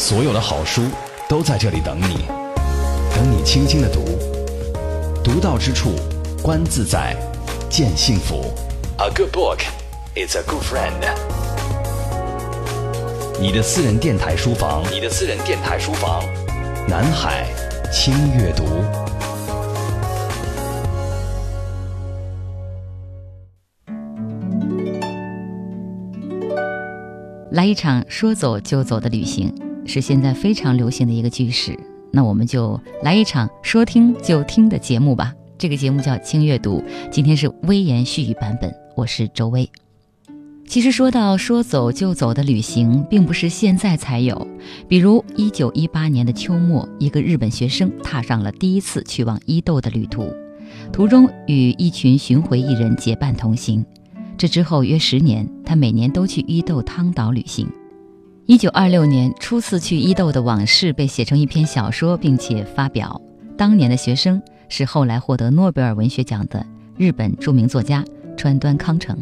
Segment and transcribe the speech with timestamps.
[0.00, 0.80] 所有的好书
[1.28, 2.24] 都在这里等你，
[3.14, 4.02] 等你轻轻的读，
[5.22, 5.90] 读到之处，
[6.42, 7.14] 观自在，
[7.68, 8.50] 见幸福。
[8.96, 9.58] A good book
[10.16, 11.02] is a good friend。
[13.38, 16.24] 你的私人电台书房，你的私人电台书房，
[16.88, 17.46] 南海
[17.92, 18.64] 轻阅读。
[27.50, 29.52] 来一场说走就走的旅行，
[29.92, 31.76] 是现在非常流行的一个句式。
[32.12, 35.34] 那我们就来一场说听就听的节目吧。
[35.58, 36.80] 这个节目叫轻阅读，
[37.10, 39.68] 今天是微言絮语版本，我是周薇。
[40.64, 44.46] 其实说到说走就走的旅行，并不是现在才有。
[44.86, 50.32] 比如一九一八年的秋末，一个日本学生踏上了第一次去往伊豆的旅途，
[50.92, 53.84] 途中与一群巡回艺人结伴同行。
[54.38, 57.68] 这之后约十年，他每年都去伊豆汤岛旅行。
[58.50, 63.22] 一九二六年，初次去伊豆的往事被写成一篇小说，并且发表。
[63.56, 68.04] 当年的学生是后来获得诺贝尔文学奖的日本著名作家
[68.36, 69.16] 川端康成。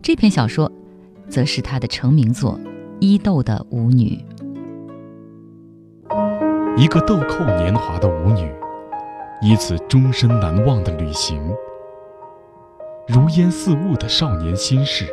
[0.00, 0.70] 这篇小说，
[1.28, 2.56] 则是他的成名作
[3.00, 4.24] 《伊豆的舞女》。
[6.76, 8.48] 一个豆蔻年华的舞女，
[9.42, 11.42] 一次终身难忘的旅行。
[13.08, 15.04] 如烟似雾的少年心事，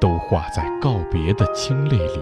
[0.00, 2.20] 都化在告别的清泪里。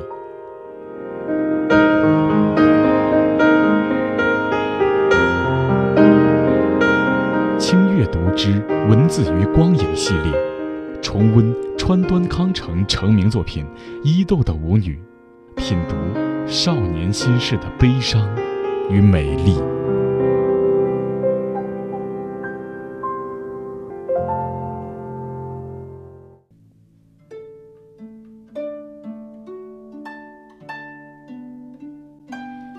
[8.39, 10.33] 之文字与光影系列，
[11.03, 13.65] 重温川端康成成名作品
[14.05, 14.97] 《伊豆的舞女》，
[15.61, 15.97] 品读
[16.47, 18.25] 少年心事的悲伤
[18.89, 19.61] 与美丽。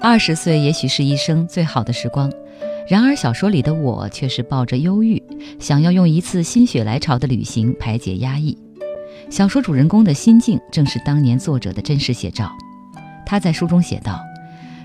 [0.02, 2.31] 二十岁也许是一生最好的时光，
[2.89, 5.22] 然而小说里的我却是抱着忧郁，
[5.59, 8.57] 想要用一次心血来潮的旅行排解压抑。
[9.29, 12.51] 小说主人公的心境正是当年作者的真实写照。
[13.27, 14.19] 他在书中写道：“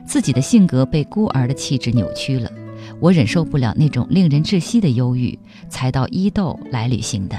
[0.04, 2.52] 自己的性格被孤儿的气质扭曲了，
[3.00, 5.38] 我忍受不了那种令人窒息的忧郁，
[5.70, 7.38] 才到伊豆来旅行的。”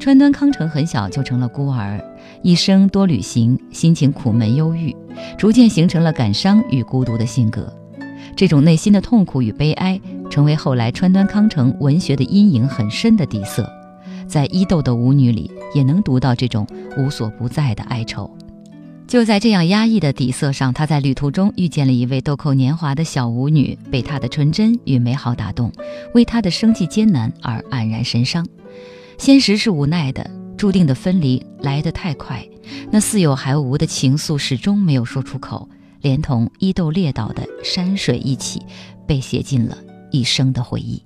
[0.00, 2.02] 川端康成很小就成了孤儿，
[2.42, 4.92] 一生多旅行，心情苦闷忧郁，
[5.38, 7.72] 逐渐形成了感伤与孤独的性格。
[8.36, 10.00] 这种内心的痛苦与悲哀，
[10.30, 13.70] 成为后来川端康成文学的阴影很深的底色。
[14.26, 18.30] 在伊豆的舞女里，也能读到这种无所不在的哀愁。
[19.06, 25.70] 就在这样压抑的底色上，他在旅途中遇见了一位豆蔻年华的小舞女，被她的纯真与美好打动，
[26.14, 28.44] 为她的生计艰难而黯然神伤。
[29.18, 32.44] 现实是无奈的，注定的分离来得太快，
[32.90, 35.68] 那似有还无的情愫始终没有说出口，
[36.04, 38.60] 连同伊豆列岛的山水一起，
[39.06, 39.78] 被写进了
[40.10, 41.02] 一生的回忆。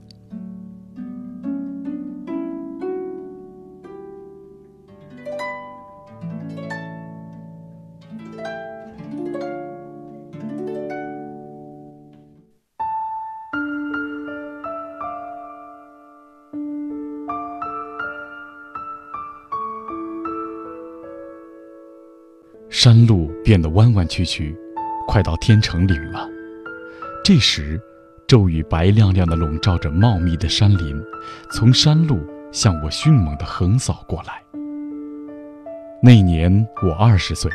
[22.69, 24.57] 山路变得弯弯曲曲，
[25.09, 26.29] 快到天成岭了。
[27.25, 27.81] 这时，
[28.27, 31.03] 骤雨白亮亮的笼罩着茂密的山林，
[31.51, 32.21] 从山路
[32.53, 34.43] 向我迅猛地横扫过来。
[36.03, 37.51] 那年我二十岁，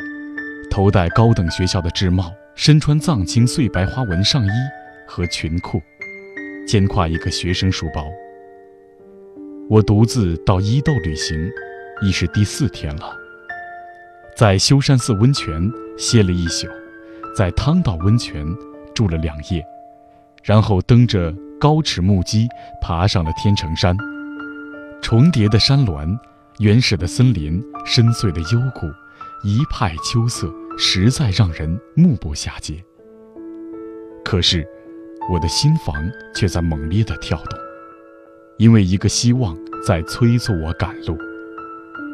[0.68, 4.50] 头戴高等学校的制帽，身穿藏青碎白花纹上衣
[5.06, 5.80] 和裙裤，
[6.66, 8.04] 肩挎一个学生书包。
[9.70, 11.48] 我独自到伊豆旅行，
[12.02, 13.16] 已是第四天了。
[14.36, 16.66] 在修山寺温泉歇了一宿，
[17.36, 18.46] 在汤岛温泉
[18.94, 19.64] 住了两夜，
[20.44, 22.48] 然后蹬着高尺木屐
[22.80, 23.96] 爬上了天成山。
[25.02, 26.16] 重叠的山峦，
[26.60, 28.86] 原始的森林，深邃的幽谷，
[29.42, 30.48] 一派秋色，
[30.78, 32.82] 实在让人目不暇接。
[34.24, 34.64] 可是，
[35.30, 35.94] 我的心房
[36.36, 37.58] 却在猛烈地跳动，
[38.58, 41.18] 因为一个希望在催促我赶路。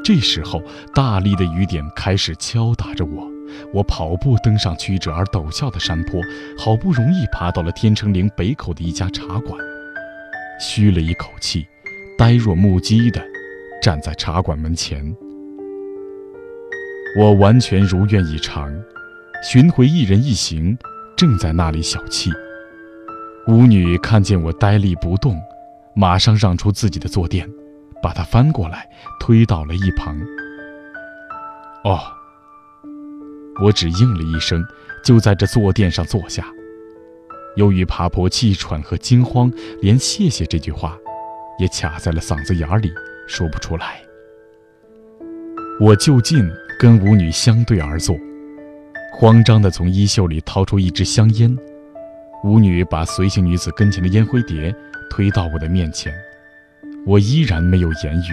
[0.03, 0.63] 这时候，
[0.95, 3.31] 大力的雨点开始敲打着我。
[3.73, 6.21] 我跑步登上曲折而陡峭的山坡，
[6.59, 9.59] 好不容易爬到了天成岭北口的一家茶馆，
[10.61, 11.67] 吁了一口气，
[12.19, 13.23] 呆若木鸡的
[13.83, 15.15] 站在茶馆门前。
[17.19, 18.73] 我完全如愿以偿，
[19.43, 20.77] 寻回一人一行
[21.17, 22.31] 正在那里小憩。
[23.47, 25.37] 舞女看见我呆立不动，
[25.95, 27.49] 马上让出自己的坐垫。
[28.03, 28.89] 把他翻过来，
[29.19, 30.19] 推到了一旁。
[31.85, 32.01] 哦，
[33.61, 34.65] 我只应了一声，
[35.05, 36.47] 就在这坐垫上坐下。
[37.57, 40.97] 由于爬坡气喘和惊慌，连“谢谢”这句话
[41.59, 42.91] 也卡在了嗓子眼里，
[43.27, 44.01] 说不出来。
[45.81, 46.49] 我就近
[46.79, 48.17] 跟舞女相对而坐，
[49.19, 51.55] 慌张地从衣袖里掏出一支香烟。
[52.45, 54.75] 舞女把随行女子跟前的烟灰碟
[55.11, 56.15] 推到我的面前，
[57.05, 58.33] 我依然没有言语。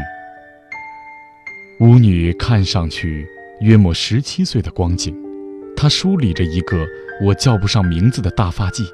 [1.83, 3.27] 舞女看上去
[3.59, 5.15] 约莫十七岁的光景，
[5.75, 6.85] 她梳理着一个
[7.23, 8.87] 我叫不上名字的大发髻。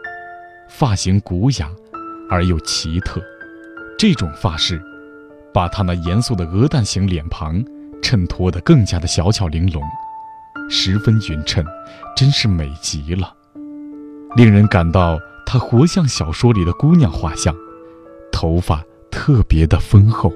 [0.69, 1.69] 发型古雅，
[2.29, 3.21] 而又奇特，
[3.97, 4.81] 这种发饰，
[5.53, 7.63] 把她那严肃的鹅蛋型脸庞
[8.01, 9.83] 衬托得更加的小巧玲珑，
[10.69, 11.63] 十分匀称，
[12.15, 13.33] 真是美极了，
[14.35, 17.55] 令人感到她活像小说里的姑娘画像，
[18.31, 20.33] 头发特别的丰厚。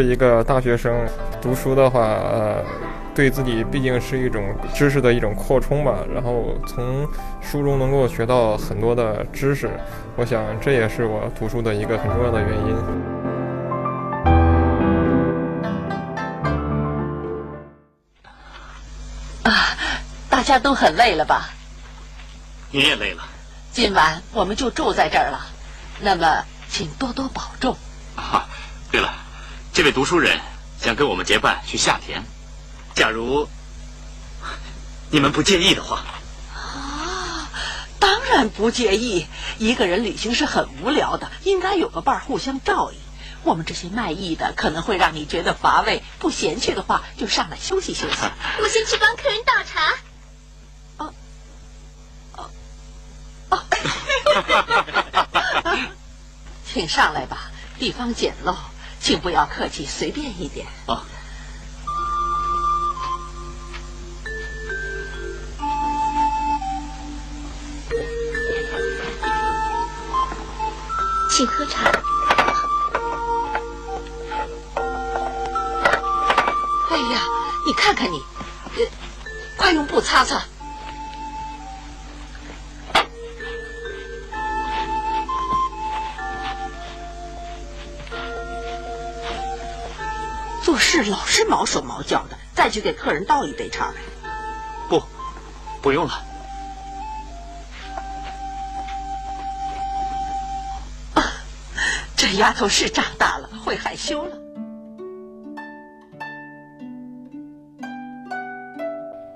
[0.00, 1.06] 是一个大学生，
[1.42, 2.64] 读书的话，呃，
[3.14, 4.42] 对自己毕竟是一种
[4.72, 5.98] 知识的一种扩充吧。
[6.10, 7.06] 然后从
[7.42, 9.68] 书中能够学到很多的知识，
[10.16, 12.74] 我想这也是我读书的一个很重要的原因。
[19.42, 19.76] 啊，
[20.30, 21.50] 大家都很累了吧？
[22.70, 23.22] 你也累了。
[23.70, 25.38] 今晚我们就住在这儿了，
[26.00, 27.76] 那么请多多保重。
[29.80, 30.38] 这位读书人
[30.78, 32.22] 想跟我们结伴去下田，
[32.94, 33.48] 假如
[35.10, 36.04] 你们不介意的话。
[36.54, 37.48] 啊，
[37.98, 39.26] 当然不介意。
[39.56, 42.98] 一个人旅行是很无聊的，应该有个伴儿互相照应。
[43.42, 48.16] 我们这些卖艺的可能会让你觉得乏味，不嫌弃的话就上来休息休息。
[48.62, 49.94] 我先去帮客人倒茶。
[50.98, 51.14] 哦
[52.36, 52.50] 哦
[53.48, 53.64] 哦，
[56.70, 58.54] 请上来吧，地方简陋。
[59.00, 60.66] 请不要客气，随便一点。
[60.86, 61.02] 啊，
[71.30, 71.90] 请喝茶。
[76.90, 77.22] 哎呀，
[77.66, 78.22] 你看看你，
[79.56, 80.42] 快用布擦擦。
[90.76, 93.94] 是老是毛手毛脚的，再去给客人倒一杯茶来。
[94.88, 95.02] 不，
[95.80, 96.12] 不用了。
[102.16, 104.36] 这丫头是长大了，会害羞了。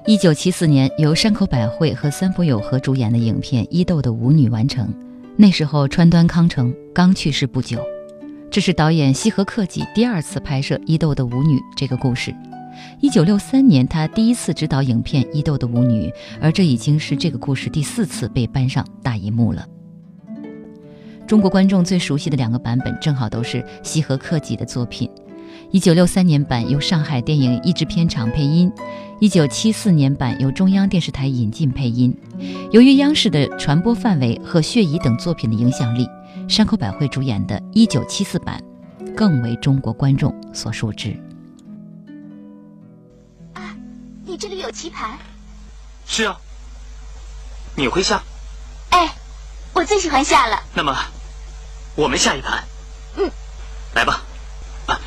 [0.07, 4.93] 一九七四年，由山口百惠和三浦友和主演的影片《伊豆的舞女》完成。
[5.37, 7.83] 那时候，川端康成刚去世不久。
[8.55, 12.33] 这是导演西河克己第二次拍摄《伊豆的舞女》这个故事。
[13.01, 16.09] 一九六三年，他第一次执导影片《伊豆的舞女》，
[16.41, 19.67] 而这已经是这个故事第四次被搬上大银幕了。
[21.27, 25.11] 中国观众最熟悉的两个版本，正好都是西河克己的作品。
[25.73, 28.71] 一九六三年版由上海电影译制片厂配音，
[29.19, 32.17] 一九七四年版由中央电视台引进配音。
[32.71, 36.07] 由于央视的传播范围和《血疑》等作品的影响力。
[36.49, 38.63] 山口百惠主演的1974版，
[39.17, 41.11] 更为中国观众所熟知。
[43.55, 43.75] 啊，
[44.25, 45.19] 你这里有棋盘？
[46.07, 46.39] 是啊，
[47.75, 48.23] 你会下？
[48.91, 49.13] 哎，
[49.73, 50.63] 我最喜欢下了。
[50.75, 50.95] 那么，
[51.97, 52.63] 我们下一盘。
[53.17, 53.31] 嗯，
[53.95, 54.21] 来吧。
[54.87, 55.01] 啊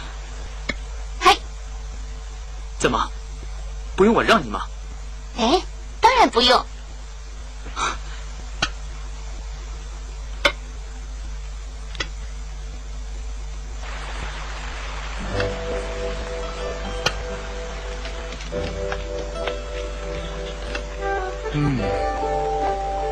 [1.20, 1.38] 嘿，
[2.80, 3.12] 怎么，
[3.96, 4.62] 不用我让你吗？
[5.38, 5.62] 哎，
[6.02, 6.66] 当然不用。
[21.60, 21.80] 嗯，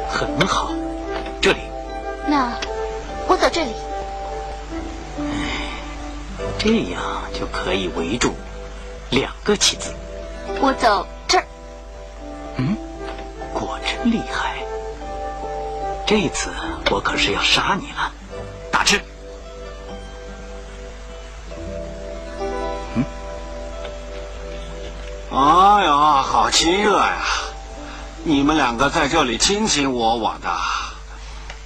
[0.07, 0.69] 很好。
[1.41, 1.61] 这里，
[2.27, 2.53] 那
[3.27, 3.73] 我走这里。
[6.59, 7.01] 这样
[7.33, 8.35] 就可以围住
[9.09, 9.91] 两个棋子。
[10.61, 11.45] 我走这儿。
[12.57, 12.77] 嗯，
[13.51, 14.57] 果真厉害。
[16.05, 16.51] 这次
[16.91, 18.11] 我可是要杀你了，
[18.71, 19.01] 打吃。
[22.93, 23.03] 嗯。
[25.31, 27.25] 哎呀，好亲热呀！
[28.27, 30.51] 你们两个在这里卿卿我我的，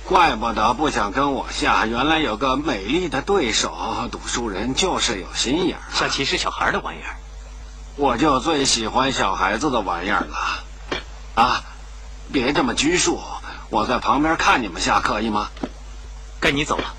[0.04, 1.86] 怪不得不想跟我下。
[1.86, 3.74] 原来有个美丽的对手，
[4.12, 5.84] 读书人就是有心眼儿。
[5.94, 7.16] 下棋是小孩的玩意儿，
[7.96, 10.66] 我就最喜欢小孩子的玩意儿了。
[11.42, 11.63] 啊，
[12.34, 13.22] 别这么拘束，
[13.70, 15.48] 我在旁边看你们下可以吗？
[16.42, 16.94] 该你走了。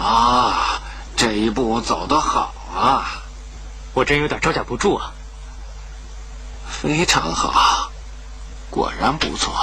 [0.00, 0.80] 啊，
[1.16, 3.24] 这一步走得好啊！
[3.94, 5.12] 我真有点招架不住啊。
[6.68, 7.90] 非常好，
[8.70, 9.54] 果然不错，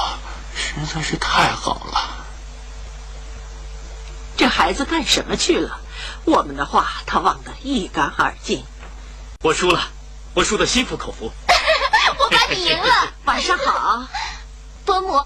[0.56, 2.26] 实在是太好了。
[4.36, 5.80] 这孩子干什么去了？
[6.26, 8.64] 我们的话他忘得一干二净。
[9.42, 9.82] 我输了，
[10.34, 11.32] 我输得心服口服。
[12.20, 14.08] 我把你赢了，晚上好，
[14.86, 15.24] 伯母，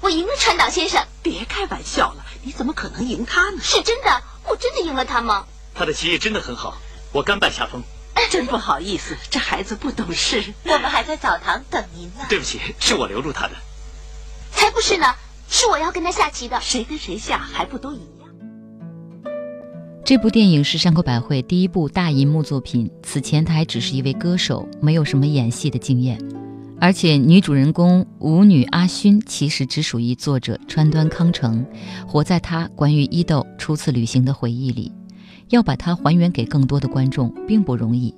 [0.00, 1.04] 我赢了川岛先生。
[1.22, 3.60] 别开玩笑了，你怎么可能赢他呢？
[3.62, 5.46] 是真的，我真的赢了他吗？
[5.74, 6.76] 他的棋艺真的很好，
[7.12, 7.82] 我甘拜下风。
[8.30, 10.54] 真不好意思，这孩子不懂事。
[10.64, 12.24] 我们还在澡堂等您呢。
[12.28, 13.54] 对不起，是我留住他的。
[14.52, 15.06] 才不是呢，
[15.48, 16.58] 是我要跟他下棋的。
[16.60, 18.28] 谁跟谁下还不都一样？
[20.04, 22.88] 这部电影是山口百惠第一部大银幕作品。
[23.02, 26.16] 此前她还只是一位歌手，没有什么演戏的经验。
[26.80, 31.66] 而且女主人公舞女阿勋其实只属于作者川端康成，
[32.06, 34.92] 活在他关于伊豆初次旅行的回忆里。
[35.48, 38.14] 要把它还原给更多的观众并不容易，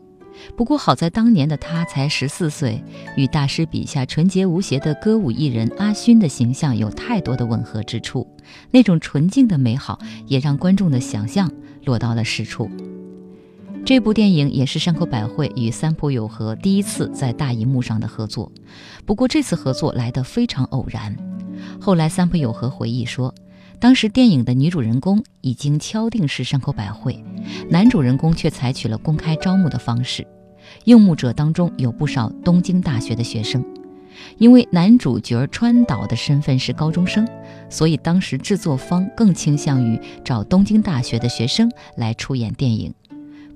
[0.56, 2.82] 不过好在当年的他才十四岁，
[3.16, 8.26] 与大师笔下纯洁无邪的歌舞艺人阿勋的形象有太多的吻合之处，
[8.70, 11.50] 那种纯净的美好也让观众的想象
[11.84, 12.70] 落到了实处。
[13.84, 18.52] 这部电影也是山口百惠与三浦友和第一次在大荧幕上的合作，
[19.04, 21.16] 不过这次合作来得非常偶然。
[21.80, 23.34] 后来三浦友和回忆说。
[23.80, 27.20] 当时电影的女主人公已经敲定是山口百惠，
[27.68, 30.26] 男主人公却采取了公开招募的方式，
[30.84, 33.64] 应募者当中有不少东京大学的学生。
[34.36, 37.26] 因为男主角川岛的身份是高中生，
[37.70, 42.92] 所以当时制作方更倾向于找东京大学的学生来出演电影。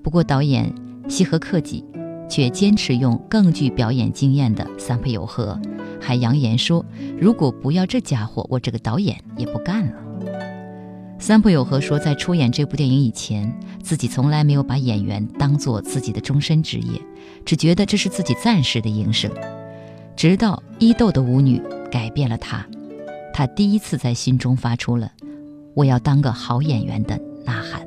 [0.02, 0.72] 不过导演
[1.08, 1.84] 西河克己
[2.28, 5.60] 却坚持用更具表演经验的三浦友和，
[6.00, 6.84] 还扬言说
[7.20, 9.92] ：“如果不要这家伙，我这个导演也不干了。”
[11.18, 17.00] 三浦友和说，在出演这部电影以前，自己从来没有把演员当做自己的终身职业，
[17.44, 19.30] 只觉得这是自己暂时的营生。
[20.14, 22.64] 直到伊豆的舞女改变了他，
[23.32, 25.10] 他第一次在心中发出了
[25.74, 27.85] “我要当个好演员”的呐喊。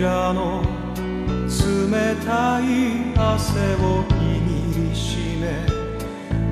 [0.00, 0.62] らの
[1.46, 5.64] 冷たい汗を握りしめ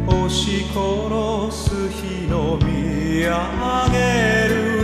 [0.06, 4.77] 押し殺す日の見上げる。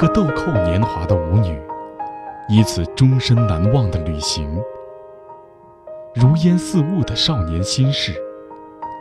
[0.00, 1.60] 个豆蔻年华的舞女，
[2.48, 4.48] 一次终身难忘的旅行，
[6.14, 8.14] 如烟似雾的少年心事，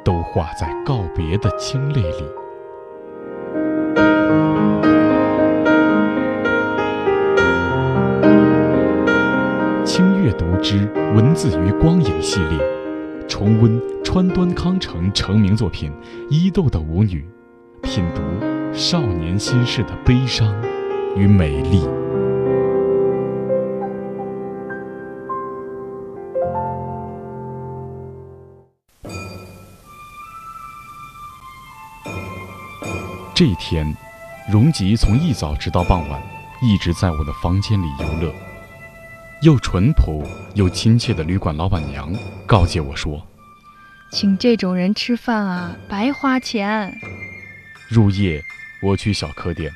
[0.03, 2.25] 都化在告别的清泪里。
[9.85, 12.59] 轻阅读之文字与光影系列，
[13.25, 15.89] 重温川端康成成名作品
[16.29, 17.25] 《伊豆的舞女》，
[17.83, 18.21] 品读
[18.73, 20.53] 少年心事的悲伤
[21.15, 21.83] 与美丽。
[33.35, 33.95] 这一天，
[34.51, 36.21] 荣吉从一早直到傍晚，
[36.61, 38.33] 一直在我的房间里游乐。
[39.41, 40.21] 又淳朴
[40.55, 42.13] 又亲切的旅馆老板娘
[42.45, 43.25] 告诫我说
[44.11, 46.93] ：“请这种人吃饭啊，白花钱。”
[47.87, 48.43] 入夜，
[48.83, 49.71] 我去小客店，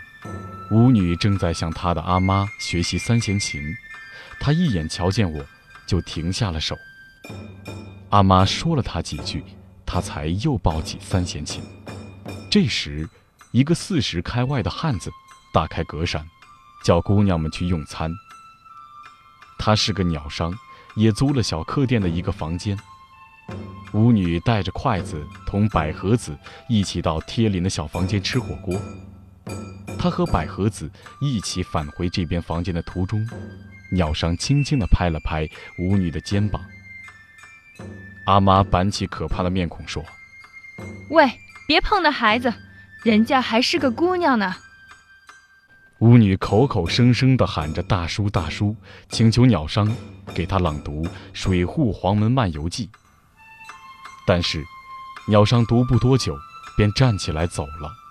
[0.74, 3.62] 舞女正在向她的阿妈学习三弦琴。
[4.39, 5.46] 她一眼瞧见我，
[5.86, 6.75] 就停下了手。
[8.10, 9.44] 阿妈说了她几句，
[9.86, 11.63] 她才又抱起三弦琴。
[12.50, 13.08] 这时，
[13.51, 15.12] 一个四十开外的汉子
[15.53, 16.25] 打开隔扇，
[16.84, 18.12] 叫姑娘们去用餐。
[19.60, 20.51] 他是个鸟商，
[20.96, 22.75] 也租了小客店的一个房间。
[23.94, 26.36] 舞女带着筷子同百合子
[26.68, 28.82] 一起到贴邻的小房间吃火锅。
[30.04, 30.92] 他和百合子
[31.22, 33.26] 一起返回这边房间的途中，
[33.90, 36.62] 鸟商轻轻地拍了拍舞女的肩膀。
[38.26, 40.04] 阿妈板起可怕的面孔说
[41.10, 42.54] ：“喂，别碰那孩子，
[43.06, 44.54] 人家还是个姑娘呢。”
[46.00, 48.76] 舞女口口声声地喊着“大叔，大叔”，
[49.08, 49.89] 请求鸟商
[50.34, 52.88] 给她朗读《水户黄门漫游记》。
[54.28, 54.62] 但是，
[55.30, 56.38] 鸟商读不多久，
[56.76, 58.03] 便站起来走了。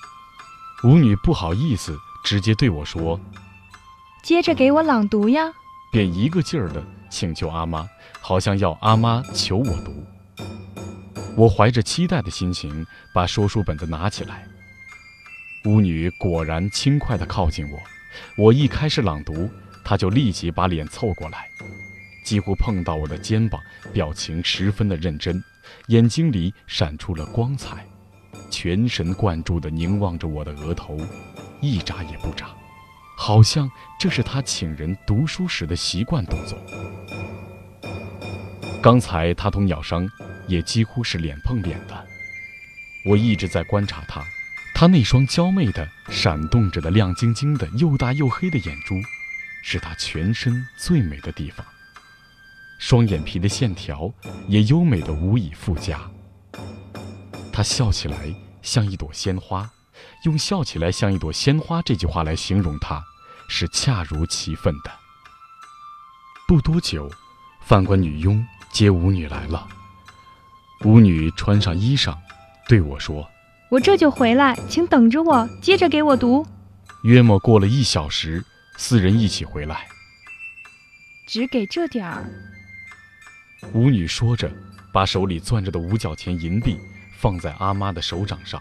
[0.85, 3.21] 舞女不好意思，直接对我说
[4.25, 5.53] ：“接着给我朗读呀！”
[5.93, 7.89] 便一个劲儿地请求阿妈，
[8.21, 10.05] 好像要阿妈求我读。
[11.37, 14.45] 我怀着期待的心情，把说书本子拿起来。
[15.67, 17.79] 巫女果然轻快地靠近我，
[18.37, 19.49] 我一开始朗读，
[19.85, 21.47] 她就立即把脸凑过来，
[22.25, 23.61] 几乎碰到我的肩膀，
[23.93, 25.41] 表情十分的认真，
[25.87, 27.87] 眼睛里闪出了光彩，
[28.53, 31.01] 全神贯注地凝望着我的额头，
[31.63, 32.51] 一眨也不眨，
[33.17, 36.59] 好像这是他请人读书时的习惯动作。
[38.83, 40.07] 刚才他同鸟商
[40.47, 42.07] 也几乎是脸碰脸的，
[43.07, 44.23] 我一直在观察他，
[44.75, 49.01] 他那双娇媚的、闪动着的、亮晶晶的、又大又黑的眼珠，
[49.63, 51.65] 是他全身最美的地方。
[52.79, 54.13] 双眼皮的线条
[54.47, 56.01] 也优美的无以复加。
[57.63, 59.71] 她笑起来像一朵鲜花，
[60.25, 63.01] 用“笑起来像一朵鲜花”这句话来形容她，
[63.49, 64.91] 是恰如其分的。
[66.49, 67.09] 不多久，
[67.65, 69.69] 饭馆女佣接舞女来了。
[70.85, 72.19] 舞女穿上衣裳，
[72.69, 73.31] 对我说。
[73.71, 76.45] 我这就回来，请等着我，接着给我读。
[77.05, 78.45] 约莫过了一小时，
[78.77, 79.87] 四人一起回来。
[81.29, 82.29] 只给这点儿。
[83.73, 84.51] 舞女说着，
[84.93, 86.77] 把手里攥着的五角钱银币
[87.23, 88.61] 放在阿妈的手掌上。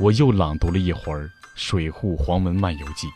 [0.00, 3.06] 我又朗读了一会儿《水户黄门漫游记》。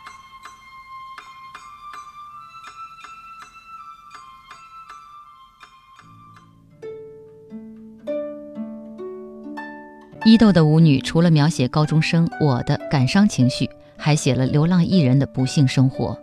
[10.26, 16.20] 伊豆的舞女除了描写高中生我的感伤情绪，还写了流浪艺人的不幸生活。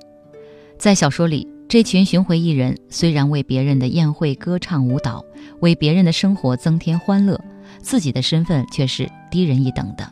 [0.78, 5.26] 在小说里，这群巡回艺人虽然为别人的宴会歌唱舞蹈，
[5.62, 7.40] 为别人的生活增添欢乐，
[7.80, 10.10] 自己的身份却是低人一等的。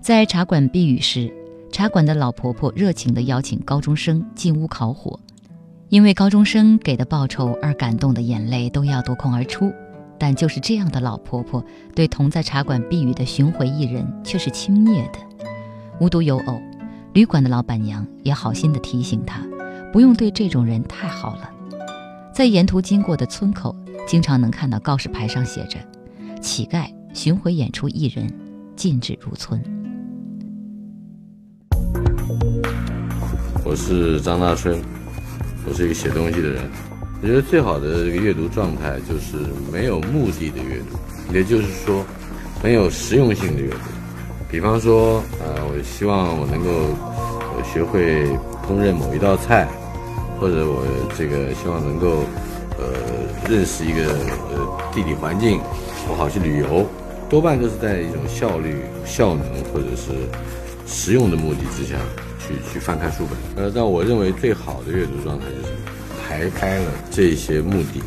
[0.00, 1.32] 在茶馆避雨时，
[1.72, 5.18] 茶馆的老婆婆热情地邀请高中生进屋烤火，
[5.88, 9.72] 因为高中生给的报酬而感动的眼泪都要夺眶而出。
[10.20, 15.18] 但就是这样的老婆婆，对同在茶馆避雨的巡回艺人却是轻蔑的。
[16.00, 16.60] 无独有偶，
[17.12, 19.40] 旅馆的老板娘也好心地提醒他，
[19.92, 21.50] 不用对这种人太好了。
[22.32, 23.74] 在沿途经过的村口，
[24.08, 25.78] 经常能看到告示牌上写着
[26.38, 28.32] ：“乞丐巡回演出艺人
[28.76, 29.62] 禁止入村。”
[33.64, 34.80] 我是张大春，
[35.68, 36.62] 我是一个写东西的人。
[37.20, 39.36] 我觉得最好的这个阅读状态就是
[39.72, 42.04] 没有目的的阅读，也就是说，
[42.62, 43.76] 很有实用性的阅读。
[44.48, 46.94] 比方说，呃，我希望我能够
[47.64, 48.24] 学会
[48.64, 49.68] 烹饪某一道菜，
[50.40, 50.86] 或者我
[51.18, 52.24] 这个希望能够
[52.78, 52.86] 呃
[53.50, 54.14] 认识一个
[54.50, 55.60] 呃地理环境，
[56.10, 56.86] 我好去旅游，
[57.28, 60.12] 多半都是在一种效率、效能或者是
[60.86, 61.96] 实用的目的之下
[62.40, 63.62] 去去翻看书本。
[63.62, 65.74] 呃，但我认为最好的阅读状态就是
[66.26, 68.02] 排开了这些目的，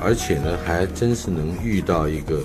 [0.00, 2.36] 而且呢，还真是能遇到一个，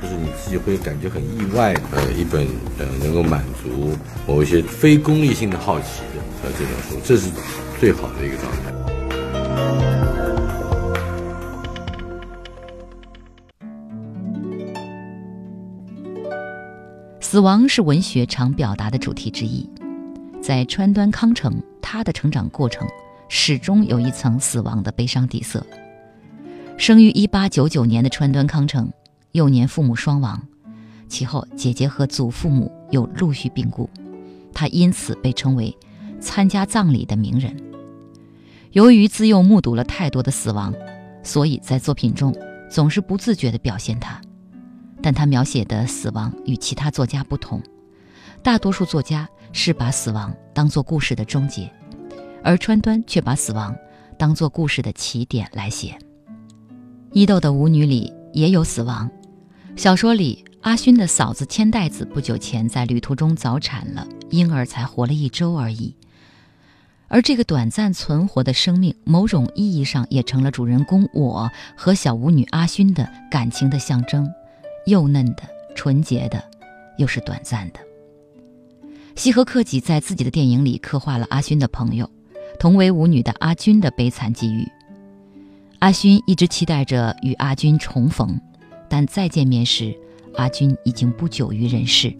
[0.00, 2.46] 就是你自己会感觉很意外，呃，一本
[2.78, 3.92] 呃能够满足
[4.26, 7.28] 某一些非功利性的好奇的呃这种书，这是
[7.80, 10.11] 最好的一个状态。
[17.32, 19.66] 死亡是文学常表达的主题之一，
[20.42, 22.86] 在川端康成他的成长过程
[23.30, 25.66] 始终有一层死亡的悲伤底色。
[26.76, 28.92] 生于一八九九年的川端康成，
[29.30, 30.42] 幼年父母双亡，
[31.08, 33.88] 其后姐姐和祖父母又陆续病故，
[34.52, 35.74] 他因此被称为
[36.20, 37.56] 参加葬礼的名人。
[38.72, 40.74] 由于自幼目睹了太多的死亡，
[41.22, 42.36] 所以在作品中
[42.70, 44.20] 总是不自觉地表现他。
[45.02, 47.60] 但他描写的死亡与其他作家不同，
[48.42, 51.70] 大多数作家是把死亡当作故事的终结，
[52.42, 53.74] 而川端却把死亡
[54.16, 55.98] 当作故事的起点来写。
[57.12, 59.10] 伊豆的舞女里也有死亡，
[59.76, 65.94] 小说里阿勋的嫂子千代子不久前在旅途中早产了，婴儿才活了一周而已。
[67.08, 74.32] 而这个短暂存活的生命，某种意义上也成了主人公我和小舞女阿勋的感情的象征。
[74.86, 75.42] 幼嫩的、
[75.74, 76.42] 纯洁的，
[76.98, 77.80] 又是短暂的。
[79.14, 82.10] 西河克己在自己的电影里刻画了阿勋的朋友，
[82.58, 84.66] 同为舞女的阿军的悲惨际遇。
[85.80, 88.40] 阿勋一直期待着与阿军重逢，
[88.88, 89.94] 但再见面时，
[90.36, 92.16] 阿军已经不久于人世。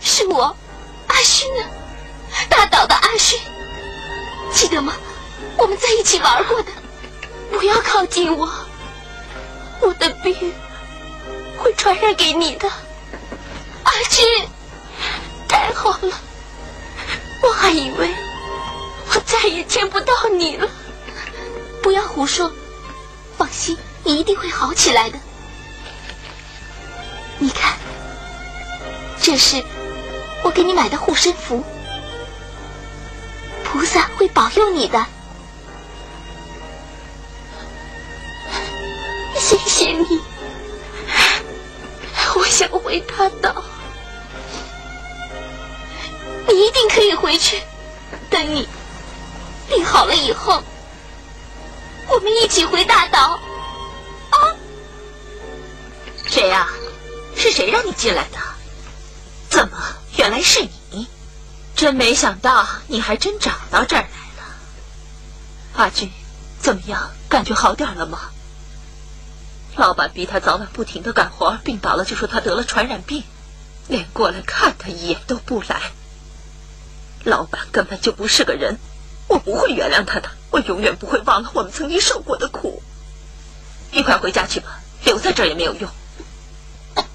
[0.00, 0.54] 是我，
[1.06, 1.64] 阿勋呢？
[2.48, 3.38] 大岛的阿勋，
[4.52, 4.92] 记得吗？
[5.58, 6.68] 我们在一起玩过的。
[7.50, 8.48] 不要靠近我。
[9.80, 10.34] 我的病
[11.58, 12.68] 会传染给你的，
[13.82, 14.26] 阿军，
[15.48, 16.20] 太好了！
[17.42, 18.14] 我还以为
[19.08, 20.68] 我再也见不到你了。
[21.82, 22.52] 不要胡说，
[23.38, 25.18] 放心，你一定会好起来的。
[27.38, 27.78] 你看，
[29.20, 29.64] 这是
[30.42, 31.64] 我给你买的护身符，
[33.64, 35.06] 菩萨会保佑你的。
[39.40, 40.20] 谢谢你，
[42.36, 43.64] 我想回大岛，
[46.46, 47.60] 你一定可以回去。
[48.28, 48.68] 等你
[49.66, 50.62] 病好了以后，
[52.08, 53.40] 我们一起回大岛。
[54.30, 54.54] 啊？
[56.26, 56.68] 谁呀？
[57.34, 58.38] 是谁让你进来的？
[59.48, 59.78] 怎么，
[60.16, 61.08] 原来是你？
[61.74, 64.44] 真没想到你还真找到这儿来了。
[65.76, 66.12] 阿军，
[66.60, 67.10] 怎么样？
[67.28, 68.20] 感觉好点了吗？
[69.76, 73.22] 老板逼他早晚不停的干活，病倒了就说他得了传染病，
[73.88, 75.92] 连过来看他一眼都不来。
[77.24, 78.78] 老板根本就不是个人，
[79.28, 82.82] 我不会原谅他的，我永远不会忘了我们曾经受过的苦。
[83.90, 85.90] 你快回家去吧，留在这儿也没有用。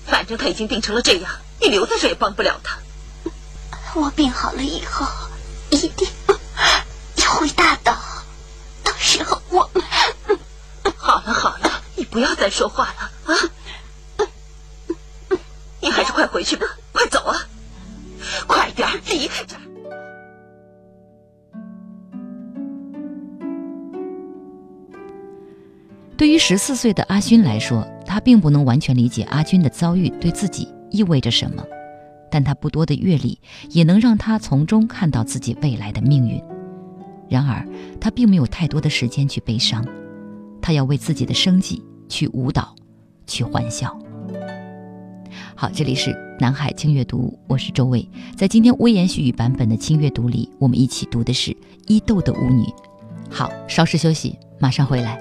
[0.06, 2.78] 反正他已经病成了这样，你留在这儿也帮不了他。
[3.94, 5.08] 我病好了以后，
[5.70, 6.08] 一定
[7.15, 7.96] 要回大岛，
[8.84, 9.84] 到时候我们……
[10.98, 11.82] 好了好了。
[12.10, 13.36] 不要再说话了啊！
[15.82, 17.38] 你还是快回去吧，快走啊！
[18.48, 19.62] 快点离开这儿。
[26.18, 31.63] 对于十四岁的阿勋来说，他并不能完全理解阿军的遭遇对自己意味着什么，
[32.32, 33.38] 但他不多的阅历
[33.70, 36.41] 也能让他从中看到自己未来的命运。
[37.30, 37.68] 然而，
[38.00, 39.86] 他并没有太多的时间去悲伤。
[40.62, 42.76] 他要为自己的生计去舞蹈，
[43.28, 43.98] 去欢笑。
[45.56, 48.08] 好，这里是南海轻阅读，我是周卫。
[48.36, 51.56] 在今天微言细语版本的轻阅读里，我们一起读的是
[51.88, 52.65] 伊豆的舞女。
[53.30, 55.18] 好，稍事休息，马上回来。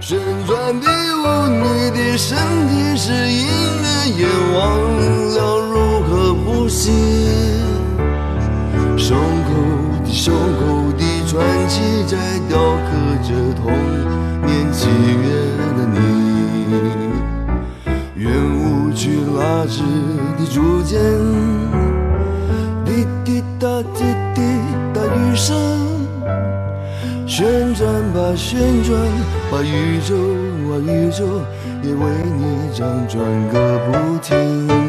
[0.00, 2.36] 旋转的舞女的身
[2.68, 3.46] 体是音
[3.82, 3.86] 乐，
[4.18, 4.58] 也忘
[5.34, 6.90] 了如何呼吸。
[8.96, 9.50] 胸口
[10.04, 10.87] 的胸口。
[11.28, 12.16] 传奇在
[12.48, 12.88] 雕刻
[13.22, 13.70] 着童
[14.46, 15.28] 年七月
[15.76, 15.98] 的你，
[18.14, 19.82] 圆舞曲拉直
[20.38, 20.98] 的竹简，
[22.82, 24.40] 滴滴答滴滴
[24.94, 25.54] 答雨声，
[27.26, 28.98] 旋转吧旋转
[29.50, 30.16] 吧宇宙
[30.72, 31.42] 啊宇宙，
[31.82, 34.87] 也为你辗转个不停。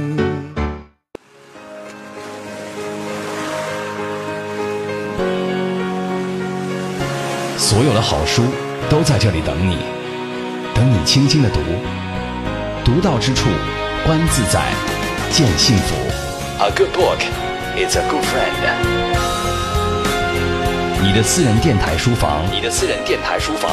[7.69, 8.45] 所有的好书
[8.89, 9.77] 都在这里等你，
[10.73, 11.59] 等你轻轻的读，
[12.83, 13.47] 读到之处，
[14.07, 14.71] 观自在。
[15.29, 15.93] 见幸福。
[16.57, 17.19] A good book
[17.77, 18.73] is a good friend。
[21.03, 23.69] 你的私人电台书房，你的私人电台书房，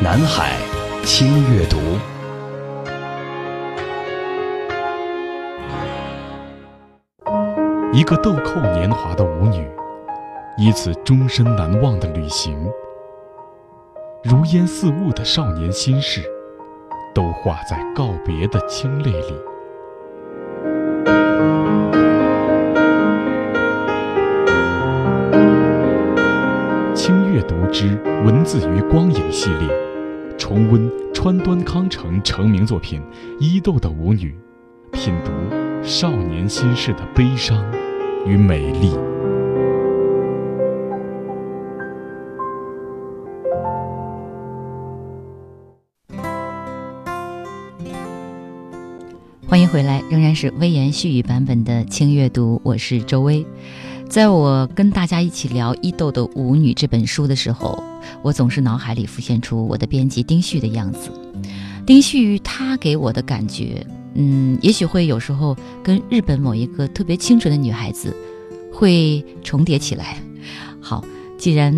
[0.00, 0.56] 南海
[1.04, 1.78] 轻阅读。
[7.92, 9.64] 一个豆蔻年华的舞女，
[10.58, 12.68] 一次终身难忘的旅行，
[14.24, 16.22] 如烟似雾的少年心事，
[17.12, 19.34] 都化在告别的清泪里。
[26.94, 29.68] 清阅读之文字与光影系列，
[30.38, 33.00] 重温川端康成成名作品
[33.40, 34.36] 《伊豆的舞女》，
[34.96, 35.32] 品读
[35.82, 37.60] 少年心事的悲伤。
[38.24, 38.96] 与美丽。
[49.72, 53.42] 回来，仍然是微言细语版本的轻阅读，我是周薇。
[54.06, 57.82] 在我跟大家一起聊《伊豆的舞女》这本书的时候，
[58.20, 61.10] 我总是脑海里浮现出我的编辑丁旭的样子。
[61.86, 63.82] 丁旭他给我的感觉。
[64.12, 68.14] 嗯，也许会有时候跟日本某一个特别清纯的女孩子
[68.70, 70.18] 会重叠起来。
[70.82, 71.02] 好，
[71.38, 71.74] 既然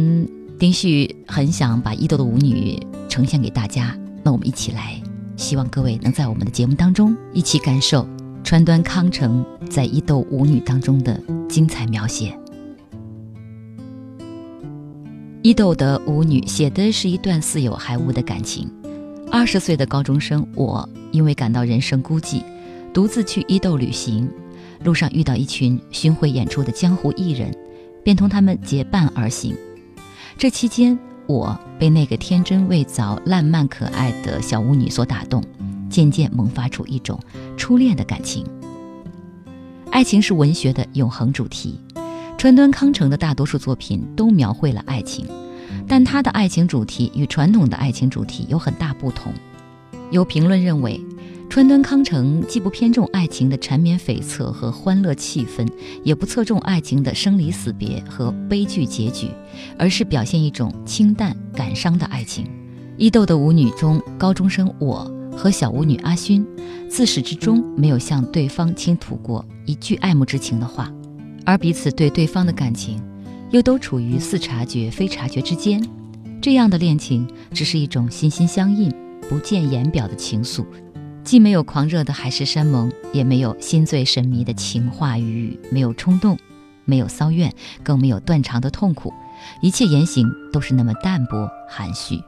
[0.59, 2.77] 丁旭很想把伊豆的舞女
[3.09, 5.01] 呈现给大家，那我们一起来，
[5.37, 8.09] 希望各位能在我们的节目当中一起感受
[8.43, 12.39] 川端康成在伊豆舞女当中的精彩描写。
[15.43, 18.71] 伊豆的舞女写的是一段似有还无的感情。
[19.31, 20.89] 二十岁的高中生我。
[21.15, 22.43] 因为感到人生孤寂，
[22.93, 24.29] 独自去伊豆旅行，
[24.83, 27.57] 路上遇到一群巡回演出的江湖艺人，
[28.03, 29.55] 便同他们结伴而行。
[30.37, 35.43] 这期间，我被那个天真未早、烂漫可爱的小舞女所打动，
[35.89, 37.19] 渐渐萌发出一种
[37.57, 38.45] 初恋的感情。
[39.91, 41.81] 爱情是文学的永恒主题，
[42.37, 45.27] 川端康成的大多数作品都描绘了爱情，
[45.89, 49.33] 但他的爱情主题与传统的爱情主题有很大不同。
[50.11, 51.01] 有评论认为，
[51.55, 55.65] 川端康成既不偏重爱情的缠绵悱恻和欢乐气氛，
[56.03, 59.29] 也不侧重爱情的生离死别和悲剧结局，
[59.79, 62.45] 而是表现一种清淡感伤的爱情。
[62.97, 66.45] 伊豆的舞女中，高中生我和小舞女阿勋，
[66.89, 70.93] 自始至终没有向对方倾吐过一句爱慕之情的话，
[71.47, 73.01] 而彼此对对方的感情，
[73.53, 75.81] 又都处于似察觉非察觉之间。
[76.43, 78.93] 这样的恋情，只是一种心心相印。
[79.27, 80.67] 不见言表的情愫，
[81.25, 86.39] 既没有狂热的海誓山盟，也没有心醉神迷的情话语语，没有冲动，
[86.85, 87.51] 没有骚怨，
[87.83, 89.11] 更没有断肠的痛苦，
[89.63, 92.21] 一切言行都是那么淡泊含蓄。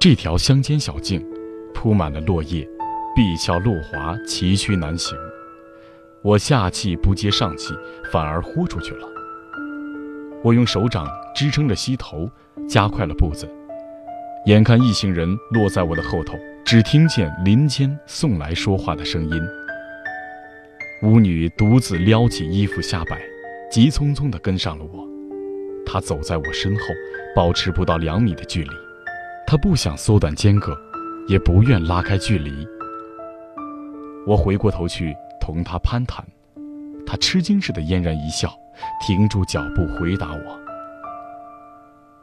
[0.00, 1.24] 这条乡间小径，
[1.72, 2.68] 铺满了落叶，
[3.14, 5.16] 碧峭路滑，崎岖难行。
[6.22, 7.72] 我下气不接上气，
[8.12, 9.06] 反而豁出去了。
[10.42, 12.30] 我用手掌支撑着膝头，
[12.66, 13.48] 加快了步子。
[14.46, 19.42] 眼看一行人落在我的后头，只听见林间送来说话的声音。
[21.02, 23.20] 舞女独自撩起衣服下摆，
[23.70, 25.06] 急匆匆地跟上了我。
[25.84, 26.82] 她走在我身后，
[27.36, 28.70] 保持不到两米的距离。
[29.46, 30.76] 她不想缩短间隔，
[31.28, 32.66] 也不愿拉开距离。
[34.26, 36.24] 我回过头去同她攀谈，
[37.06, 38.50] 她吃惊似的嫣然一笑。
[39.04, 40.67] 停住脚步，回答我。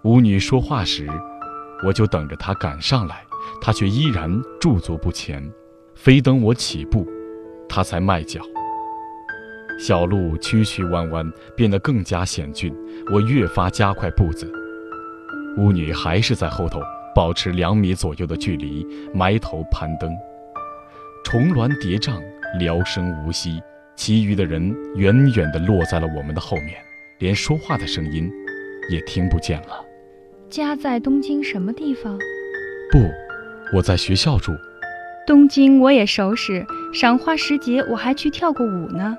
[0.05, 1.09] 舞女说话时，
[1.83, 3.23] 我就等着她赶上来，
[3.59, 5.51] 她却依然驻足不前，
[5.95, 7.07] 非等我起步，
[7.67, 8.39] 她才迈脚。
[9.79, 12.71] 小路曲曲弯弯，变得更加险峻，
[13.11, 14.47] 我越发加快步子。
[15.57, 16.79] 舞女还是在后头，
[17.15, 20.15] 保持两米左右的距离，埋头攀登。
[21.23, 22.21] 重峦叠嶂，
[22.59, 23.59] 聊声无息。
[23.95, 26.77] 其余的人远远地落在了我们的后面，
[27.17, 28.29] 连说话的声音
[28.91, 29.85] 也听不见了。
[30.49, 32.17] 家在东京什么地方？
[32.91, 32.99] 不，
[33.75, 34.53] 我在学校住。
[35.25, 39.17] 东京我也熟识，赏花时节我还去跳过舞呢。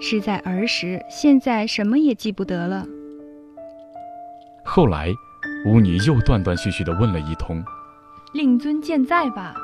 [0.00, 2.86] 是在儿时，现在什么也记不得了。
[4.64, 5.12] 后来，
[5.66, 7.62] 舞女又断断续续地问了一通
[8.34, 9.54] ：“令尊健在吧？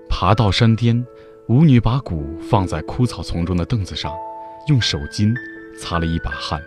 [0.10, 1.06] 爬到山巅。
[1.48, 4.12] 舞女把鼓放在枯草丛中的凳子上，
[4.68, 5.32] 用手巾
[5.78, 6.60] 擦了一把汗。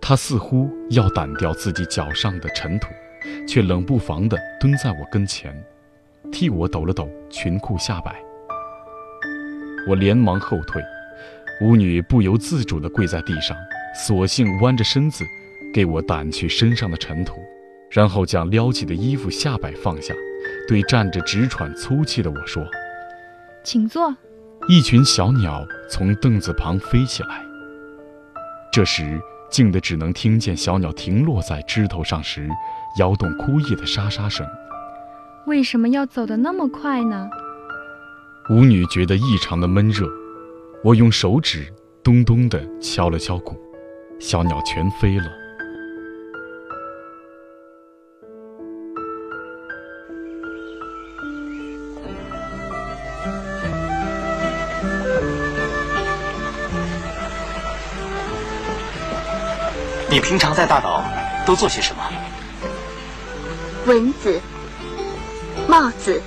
[0.00, 2.88] 她似乎要掸掉自己脚上的尘土，
[3.46, 5.54] 却冷不防地蹲在我跟前，
[6.32, 8.16] 替我抖了抖裙裤下摆。
[9.86, 10.82] 我连忙后退，
[11.60, 13.56] 舞女不由自主地跪在地上，
[13.94, 15.24] 索性弯着身子，
[15.72, 17.34] 给我掸去身上的尘土。
[17.90, 20.12] 然后将撩起的衣服下摆放下，
[20.68, 22.62] 对站着直喘粗气的我说
[23.64, 24.14] ：“请坐。”
[24.68, 27.42] 一群小鸟从凳子旁飞起来。
[28.70, 29.18] 这时，
[29.50, 32.48] 静的只能听见小鸟停落在枝头上时，
[32.98, 34.46] 摇动枯叶的沙沙声。
[35.46, 37.28] 为什么要走得那么快呢？
[38.50, 40.06] 舞女觉得异常的闷热，
[40.82, 43.56] 我用手指咚咚地敲了敲鼓，
[44.18, 45.37] 小鸟全飞了。
[60.10, 61.04] 你平常在大岛
[61.44, 62.02] 都做些什么？
[63.84, 64.40] 蚊子、
[65.66, 66.22] 帽子、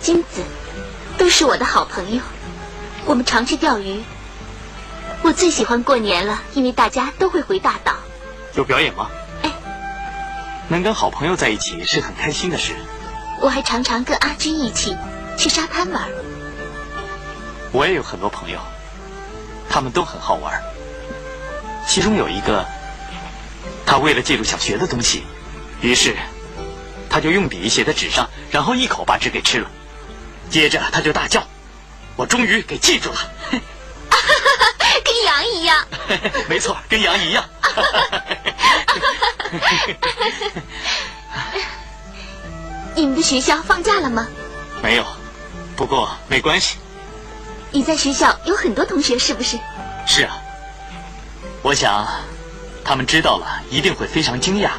[0.00, 0.42] 金子，
[1.18, 2.22] 都是我的好朋友。
[3.04, 4.00] 我们常去钓鱼。
[5.22, 7.94] 我最喜欢过年了，因为大家都会回大岛。
[8.54, 9.10] 有表演吗？
[9.42, 9.50] 哎，
[10.68, 12.76] 能跟好朋友在一起是很开心的事。
[13.40, 14.96] 我还常常跟阿军一起
[15.36, 16.08] 去沙滩玩。
[17.72, 18.60] 我也有很多朋友，
[19.68, 20.62] 他们都很好玩。
[21.88, 22.64] 其中有一个。
[23.90, 25.24] 他为了记住想学的东西，
[25.80, 26.16] 于是
[27.10, 29.68] 他就用笔写在纸上，然后一口把纸给吃了。
[30.48, 31.44] 接着他就大叫
[32.14, 33.18] ：“我终于给记住了！
[35.04, 35.84] ”跟羊一样。
[36.48, 37.42] 没错，跟羊一样。
[42.94, 44.28] 你们的学校放假了吗？
[44.84, 45.04] 没有，
[45.74, 46.76] 不过没关系。
[47.72, 49.58] 你在学校有很多同学，是不是？
[50.06, 50.38] 是啊，
[51.62, 52.06] 我想。
[52.90, 54.70] 他们知道了一定会非常惊讶，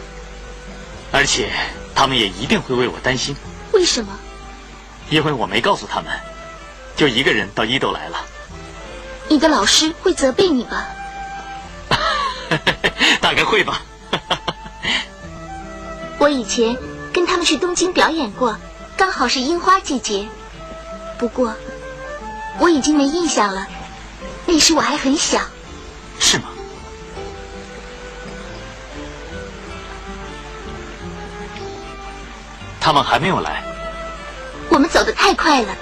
[1.14, 1.50] 而且
[1.96, 3.34] 他们也一定会为我担心。
[3.72, 4.12] 为什么？
[5.10, 6.12] 因为我没告诉他们，
[6.98, 8.18] 就一个人到伊豆来了。
[9.30, 10.88] 你的老师会责备你吧？
[13.22, 13.82] 大概会吧。
[16.20, 16.78] 我以前
[17.14, 18.58] 跟他们去东京表演过，
[18.98, 20.28] 刚好是樱花季节。
[21.18, 21.56] 不过
[22.60, 23.66] 我已经没印象了，
[24.46, 25.40] 那时我还很小。
[26.20, 26.50] 是吗？
[32.82, 33.64] 他们还没有来。
[34.70, 35.76] 我们走得太快了。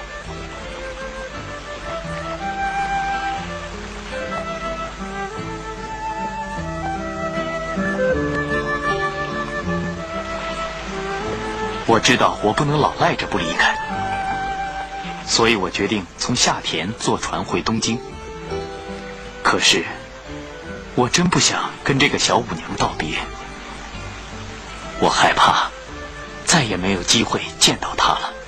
[11.87, 13.75] 我知道我不能老赖着不离开，
[15.25, 17.99] 所以我决定从下田坐船回东京。
[19.41, 19.83] 可是，
[20.93, 23.17] 我真不想跟这个小舞娘道别，
[24.99, 25.71] 我害怕。
[26.49, 28.38] 再也没有机会见到他了。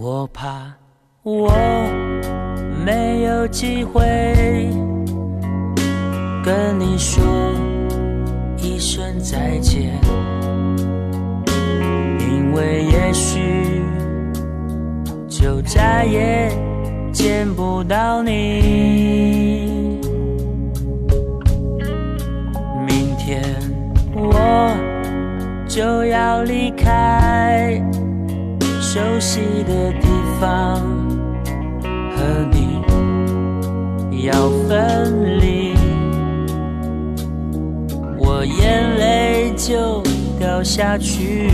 [0.00, 0.72] 我怕
[1.24, 1.50] 我
[2.86, 4.00] 没有机会
[6.44, 7.20] 跟你说
[8.56, 10.00] 一声再见，
[12.20, 13.82] 因为也许
[15.28, 16.48] 就再也
[17.12, 19.98] 见不到你。
[22.86, 23.42] 明天
[24.14, 24.70] 我
[25.66, 27.27] 就要离开
[28.98, 30.08] 熟悉的地
[30.40, 30.82] 方，
[32.16, 32.82] 和你。
[34.26, 34.32] 要
[34.66, 35.74] 分离，
[38.18, 40.02] 我眼泪就
[40.40, 41.48] 掉下去。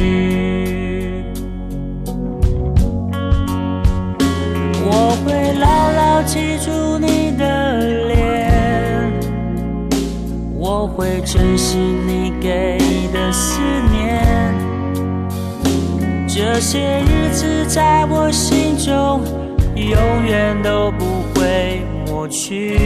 [4.86, 9.12] 我会牢牢记住你的脸，
[10.56, 12.78] 我会珍惜你给
[13.12, 13.60] 的思
[13.92, 14.43] 念。
[16.36, 19.20] 这些日子在我心中，
[19.76, 21.80] 永远都不会。
[22.06, 22.76] 抹去，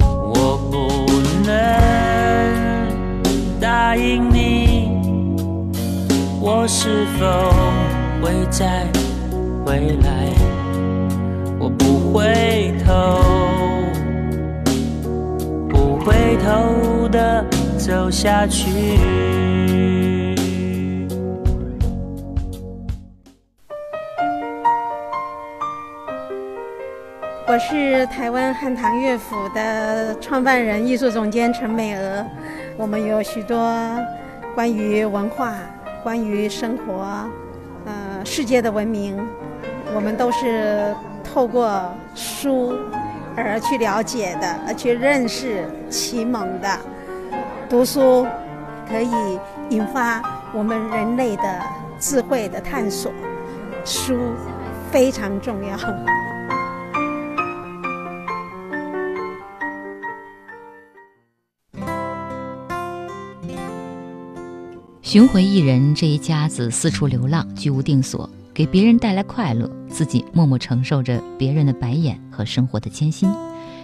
[0.00, 0.76] 我不
[1.46, 1.50] 能
[3.58, 4.90] 答应你，
[6.42, 7.24] 我是否
[8.20, 8.86] 会再
[9.64, 10.28] 回来？
[11.58, 13.18] 我不回头，
[15.70, 17.42] 不回头的
[17.86, 18.64] 走下去。
[27.46, 32.24] 我是台湾汉唐乐府的创办人、艺术总监陈美娥。
[32.78, 33.70] 我们有许多
[34.54, 35.52] 关于文化、
[36.02, 37.28] 关于生活，
[37.84, 39.14] 呃，世界的文明，
[39.94, 42.78] 我们都是透过书
[43.36, 46.78] 而去了解的，而去认识、启蒙的。
[47.74, 48.24] 读书
[48.88, 49.10] 可以
[49.68, 50.22] 引发
[50.54, 51.60] 我们人类的
[51.98, 53.10] 智慧的探索，
[53.84, 54.16] 书
[54.92, 55.76] 非常重要。
[65.02, 73.28] 巡回艺人这一家子四处流浪，居无定所，给别人带来快乐，自己默默承受着别人的白眼和生活的艰辛，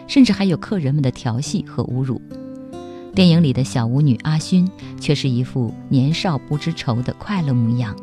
[0.07, 2.23] 甚至还有客人们的调戏和侮辱。
[3.15, 4.69] 电影里的小舞女阿勋
[5.01, 7.95] 却是一副年少不知愁的快乐模样，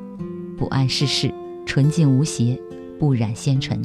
[0.57, 1.33] 不谙世事，
[1.65, 2.59] 纯净无邪，
[2.99, 3.81] 不染纤尘。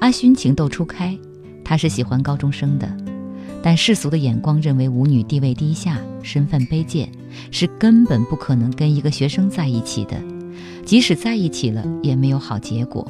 [0.00, 1.16] 阿勋情窦初开，
[1.64, 2.90] 她是喜欢高中生的。
[3.62, 7.10] 但世俗的眼光认为舞女地位低下，身份卑贱，
[7.50, 10.16] 是根本不可能跟一个学生在一起的。
[10.86, 13.06] 即使在一起了，也没有好结果。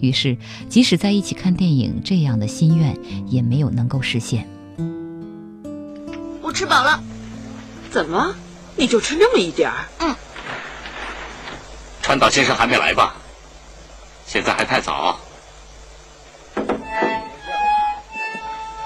[0.00, 0.36] 于是，
[0.68, 2.96] 即使在一起看电影，这样的心愿
[3.28, 4.46] 也没有能够实现。
[6.54, 7.02] 我吃饱了。
[7.90, 8.36] 怎么？
[8.76, 9.88] 你就吃那么一点儿？
[9.98, 10.14] 嗯。
[12.00, 13.16] 川岛先生还没来吧？
[14.24, 15.18] 现在还太早。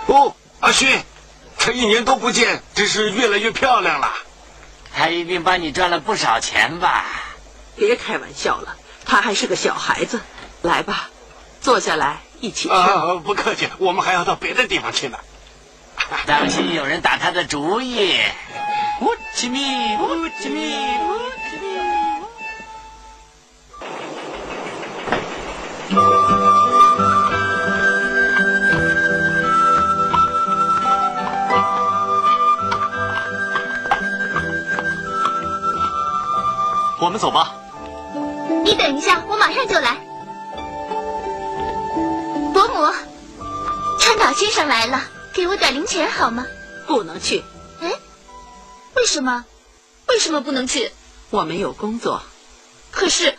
[0.07, 0.35] 哦。
[0.61, 1.05] 阿勋，
[1.59, 4.15] 这一年都不见，真是越来越漂亮了。
[4.97, 7.05] 他一定帮你赚了不少钱吧？
[7.77, 10.21] 别开玩笑了，他还是个小孩子。
[10.63, 11.11] 来吧，
[11.61, 12.75] 坐下来一起吃。
[12.75, 15.19] 啊，不客气，我们还要到别的地方去呢。
[16.27, 18.17] 当心有人打他的主意。
[19.01, 21.79] 乌奇米，乌奇米，乌奇米。
[37.01, 37.53] 我们走吧。
[38.65, 39.97] 你等一下，我马上就来。
[42.53, 42.93] 伯母，
[44.01, 45.01] 川岛先生来了，
[45.33, 46.47] 给我点零钱好吗？
[46.87, 47.45] 不能去。
[47.81, 47.93] 哎，
[48.95, 49.45] 为什么？
[50.09, 50.93] 为什么不能去？
[51.31, 52.23] 我没有工作。
[52.91, 53.39] 可是，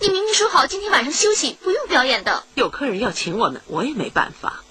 [0.00, 2.44] 你明明说好今天晚上休息，不用表演的。
[2.54, 4.64] 有客人要请我们，我也没办法。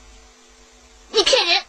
[1.12, 1.64] 你骗人！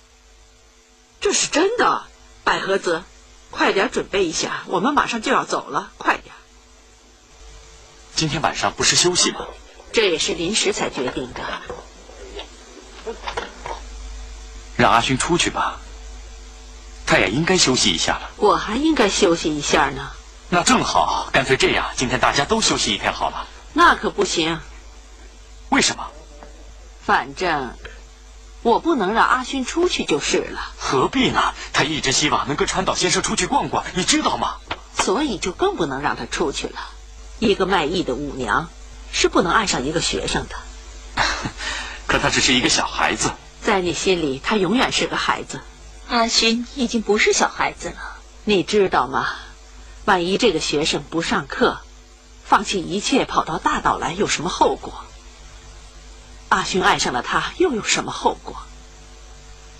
[1.20, 2.04] 这是真的，
[2.44, 3.02] 百合子，
[3.50, 6.34] 快点准备一下，我们马上就要走了，快点。
[8.16, 9.46] 今天晚上不是休息吗？
[9.92, 11.40] 这也是临时才决定的。
[14.80, 15.78] 让阿勋出去吧，
[17.06, 18.30] 他也应该休息一下了。
[18.36, 20.10] 我还应该休息一下呢。
[20.48, 23.46] 那正好，干脆这样，今天大家都休息一天好了。
[23.72, 24.60] 那可不行。
[25.68, 26.06] 为什么？
[27.04, 27.74] 反正
[28.62, 30.72] 我不能让阿勋出去就是了。
[30.78, 31.54] 何必呢？
[31.72, 34.56] 他一直希望能跟川岛先生出去逛逛，你知道吗？
[34.98, 36.80] 所以就更不能让他出去了。
[37.38, 38.68] 一个卖艺的舞娘，
[39.12, 40.56] 是不能爱上一个学生的。
[42.06, 43.30] 可他只是一个小孩子，
[43.62, 45.60] 在你心里，他永远是个孩子。
[46.08, 49.28] 阿勋已经不是小孩子了，你知道吗？
[50.06, 51.78] 万一这个学生不上课，
[52.44, 55.04] 放弃一切跑到大岛来，有什么后果？
[56.48, 58.56] 阿勋爱上了他，又有什么后果？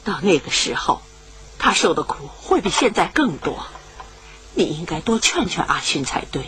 [0.05, 1.03] 到那个时候，
[1.59, 3.67] 他受的苦会比现在更多。
[4.55, 6.45] 你应该多劝劝阿勋才对。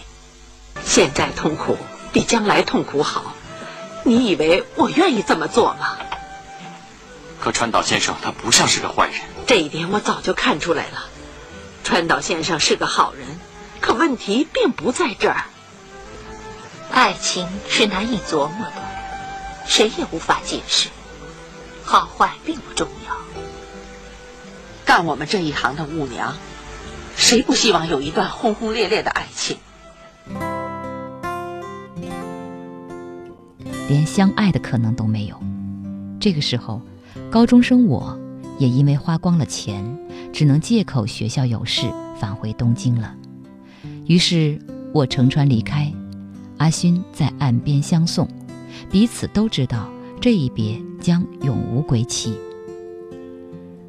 [0.84, 1.76] 现在痛苦
[2.12, 3.34] 比将来痛苦好，
[4.04, 5.98] 你以为我愿意这么做吗？
[7.42, 9.16] 可川岛先生他不像是个坏人，
[9.48, 11.06] 这一点我早就看出来了。
[11.82, 13.26] 川岛先生是个好人，
[13.80, 15.46] 可问题并不在这儿。
[16.92, 18.74] 爱情是难以琢磨的，
[19.66, 20.88] 谁也无法解释，
[21.82, 23.16] 好坏并不重要。
[24.84, 26.36] 干我们这一行的舞娘，
[27.16, 29.58] 谁不希望有一段轰轰烈烈的爱情？
[33.88, 35.42] 连相爱的可能都没有。
[36.20, 36.80] 这个时候，
[37.32, 38.20] 高中生我
[38.58, 39.82] 也因为花光了钱，
[40.34, 43.16] 只能借口学校有事返回东京了。
[44.06, 44.58] 于是
[44.92, 45.90] 我乘船离开，
[46.58, 48.28] 阿勋在岸边相送，
[48.90, 49.88] 彼此都知道
[50.20, 52.34] 这一别将永无归期。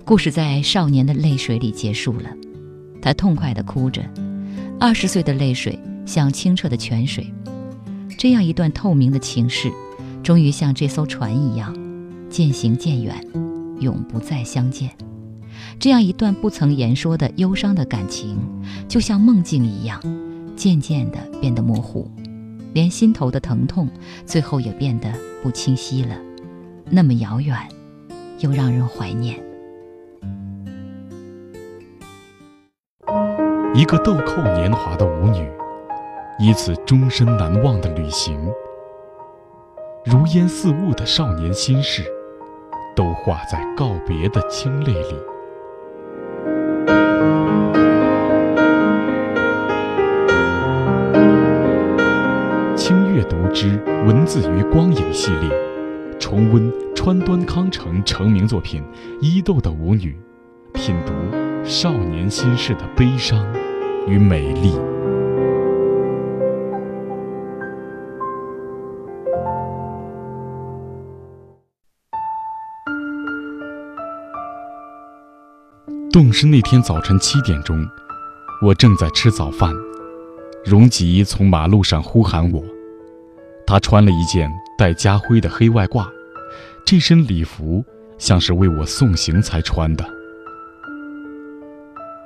[0.05, 2.29] 故事在少年的泪水里结束了，
[3.01, 4.01] 他痛快地哭着，
[4.79, 7.29] 二十岁的泪水像清澈的泉水。
[8.17, 9.69] 这样一段透明的情事。
[10.23, 11.75] 终于像这艘船一样，
[12.34, 13.15] 渐行渐远，
[13.79, 14.89] 永不再相见。
[15.79, 18.36] 这样一段不曾言说的忧伤的感情，
[18.88, 20.01] 就像梦境一样，
[20.55, 22.09] 渐渐地变得模糊，
[22.73, 23.88] 连心头的疼痛，
[24.25, 25.13] 最后也变得
[25.43, 26.15] 不清晰了。
[26.89, 27.55] 那么遥远，
[28.39, 29.39] 又让人怀念。
[33.75, 35.47] 一个豆蔻年华的舞女，
[36.39, 38.36] 一次终身难忘的旅行，
[40.03, 42.03] 如烟似雾的少年心事，
[42.95, 45.15] 都化在告别的清泪里。
[52.75, 55.49] 轻阅读之文字与光影系列，
[56.19, 58.81] 重温川端康成成名作品
[59.21, 60.17] 《伊豆的舞女》，
[60.73, 61.13] 品读
[61.63, 63.45] 少年心事的悲伤。
[64.05, 64.92] 与美丽。
[76.14, 77.84] 洞师那天早晨七点钟，
[78.61, 79.74] 我正在吃早饭，
[80.64, 82.64] 荣吉从马路上呼喊我。
[83.66, 84.47] 他穿了一件
[84.78, 86.07] 带家徽的黑外褂，
[86.86, 87.84] 这身礼服
[88.20, 90.05] 像是为我送行才穿的。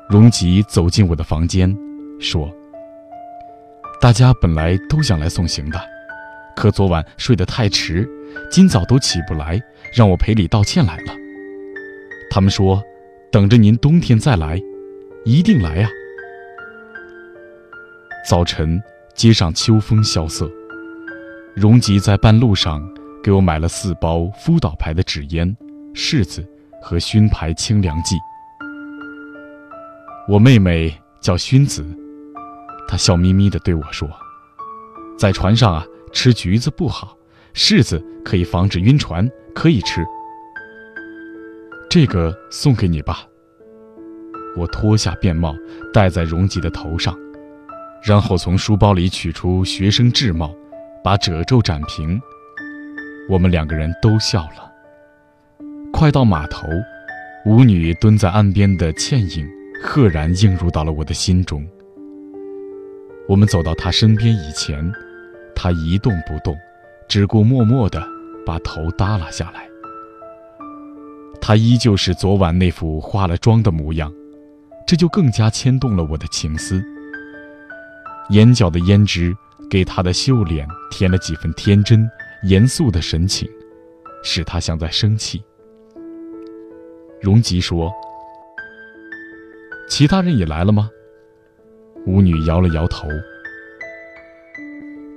[0.09, 1.73] 荣吉走进我的房间，
[2.19, 2.51] 说
[4.01, 5.79] ：“大家本来都想来送行的，
[6.57, 8.05] 可昨晚睡得太迟，
[8.51, 9.63] 今早都起不来，
[9.95, 11.13] 让我赔礼道歉来了。
[12.29, 12.83] 他们说，
[13.31, 14.61] 等着您冬天再来，
[15.25, 15.89] 一定来呀。”
[18.27, 18.81] 早晨，
[19.15, 20.49] 街上秋风萧瑟，
[21.55, 22.81] 荣吉在半路上
[23.23, 25.55] 给我买了四包福岛牌的纸烟、
[25.93, 26.45] 柿子
[26.81, 28.15] 和熏牌清凉剂。
[30.27, 31.85] 我妹妹叫熏子，
[32.87, 34.09] 她笑眯眯地对我说
[35.17, 37.17] ：“在船上啊，吃橘子不好，
[37.53, 40.05] 柿子可以防止晕船，可以吃。
[41.99, 43.25] 这个送给你吧。”
[44.55, 45.55] 我脱下便帽
[45.91, 47.17] 戴在荣吉的头上，
[48.03, 50.53] 然后从书包里取出学生制帽，
[51.03, 52.21] 把褶皱展平。
[53.27, 54.71] 我们两个人都笑了。
[55.91, 56.67] 快到码头，
[57.47, 59.49] 舞女蹲在岸边的倩影。
[59.81, 61.67] 赫然映入到了我的心中。
[63.27, 64.91] 我们走到他身边以前，
[65.55, 66.55] 他一动不动，
[67.07, 68.03] 只顾默默地
[68.45, 69.67] 把头耷拉下来。
[71.39, 74.13] 他依旧是昨晚那副化了妆的模样，
[74.85, 76.83] 这就更加牵动了我的情思。
[78.29, 79.35] 眼角的胭脂
[79.69, 82.09] 给他的秀脸添了几分天真、
[82.43, 83.49] 严肃的神情，
[84.23, 85.41] 使他像在生气。
[87.21, 87.91] 荣吉说。
[89.89, 90.89] 其他人也来了吗？
[92.05, 93.07] 舞女摇了摇头。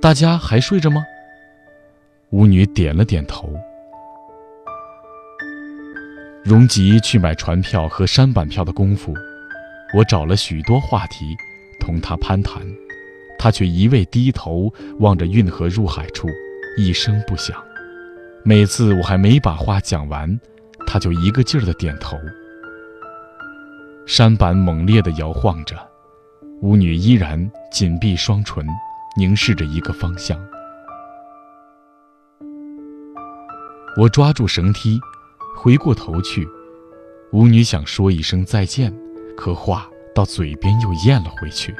[0.01, 1.03] 大家还睡着吗？
[2.29, 3.53] 舞女点了点头。
[6.43, 9.13] 荣吉去买船票和山板票的功夫，
[9.95, 11.37] 我找了许多话题
[11.79, 12.63] 同他攀谈，
[13.37, 16.27] 他却一味低头望着运河入海处，
[16.77, 17.55] 一声不响。
[18.43, 20.39] 每次我还没把话讲完，
[20.87, 22.17] 他就一个劲儿的点头。
[24.07, 25.77] 山板猛烈地摇晃着，
[26.61, 28.65] 舞女依然紧闭双唇，
[29.15, 30.39] 凝视着一个方向。
[33.95, 34.99] 我抓住绳梯，
[35.63, 36.49] 回过头去，
[37.33, 38.91] 舞女想说一声再见，
[39.37, 41.71] 可话到嘴边又咽了回去，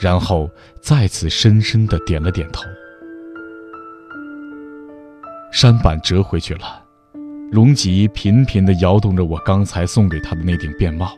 [0.00, 2.64] 然后再次深深的点了点头。
[5.52, 6.82] 舢板折回去了。
[7.52, 11.16] 荣吉频频的摇动着我刚才送给他的那顶便帽，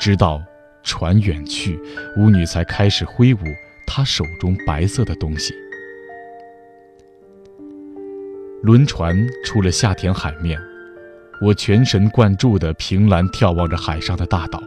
[0.00, 0.42] 直到
[0.82, 1.80] 船远去，
[2.16, 3.38] 巫女才开始挥舞
[3.86, 5.54] 她手中白色的东西。
[8.62, 10.60] 轮船出了下田海面，
[11.40, 14.62] 我全神贯注地凭栏眺望着海上的大岛，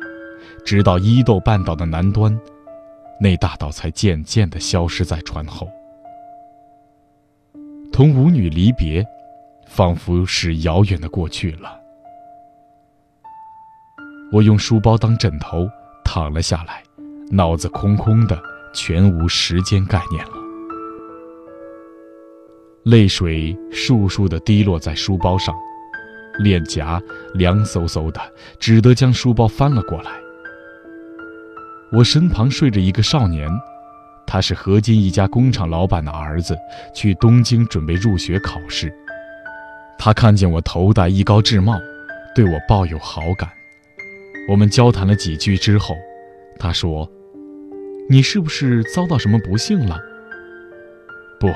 [0.66, 2.38] 直到伊豆半岛的南端，
[3.20, 5.68] 那大岛才渐渐地消失在船后。
[7.92, 9.06] 同舞女离别。
[9.68, 11.78] 仿佛是遥远的过去了。
[14.32, 15.68] 我用书包当枕头
[16.04, 16.84] 躺了下来，
[17.32, 18.40] 脑子空空的，
[18.74, 20.45] 全无时间概念了。
[22.86, 25.56] 泪水簌簌地滴落在书包上，
[26.38, 27.02] 脸颊
[27.34, 28.22] 凉飕飕的，
[28.60, 30.12] 只得将书包翻了过来。
[31.92, 33.50] 我身旁睡着一个少年，
[34.28, 36.56] 他是河津一家工厂老板的儿子，
[36.94, 38.94] 去东京准备入学考试。
[39.98, 41.80] 他看见我头戴一高制帽，
[42.36, 43.50] 对我抱有好感。
[44.48, 45.96] 我们交谈了几句之后，
[46.60, 47.10] 他说
[48.12, 50.00] ：“你是不是遭到什么不幸了
[51.42, 51.48] ？”“不，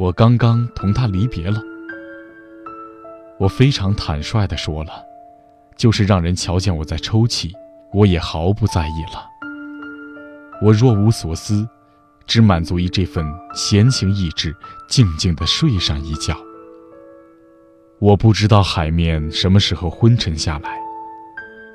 [0.00, 1.60] 我刚刚同他离别了。”
[3.38, 4.90] 我非常坦率地说了，
[5.76, 7.52] 就是让人瞧见我在抽泣，
[7.92, 9.28] 我也毫不在意了。
[10.62, 11.68] 我若无所思，
[12.26, 13.22] 只满足于这份
[13.54, 14.56] 闲情逸致，
[14.88, 16.34] 静静地睡上一觉。
[17.98, 20.78] 我不知道海面什么时候昏沉下来，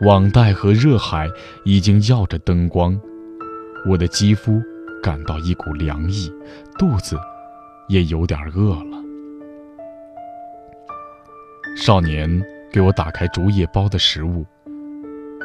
[0.01, 1.29] 网带和热海
[1.63, 2.99] 已经耀着灯光，
[3.87, 4.59] 我的肌肤
[5.03, 6.31] 感到一股凉意，
[6.79, 7.15] 肚子
[7.87, 8.97] 也有点饿了。
[11.75, 14.45] 少年给我打开竹叶包的食物，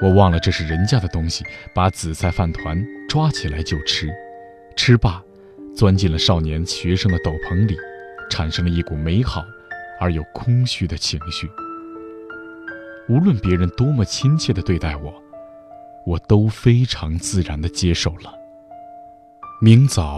[0.01, 4.09] 我忘了这是人家的东西，把紫菜饭团抓起来就吃，
[4.77, 5.23] 吃罢，
[5.77, 7.77] 钻进了少年学生的斗篷里，
[8.31, 9.43] 产生了一股美好
[10.01, 11.51] 而又空虚的情绪。
[13.09, 15.13] 无论别人多么亲切地对待我，
[16.07, 18.33] 我都非常自然地接受了。
[19.61, 20.17] 明早，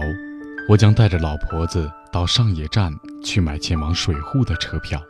[0.69, 2.93] 我将带着老婆子到上野站
[3.23, 5.03] 去买前往水户的车票。